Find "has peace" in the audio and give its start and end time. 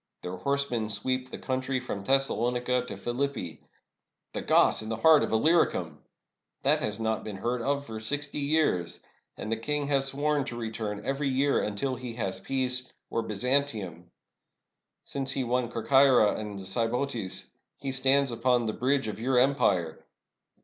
12.15-12.91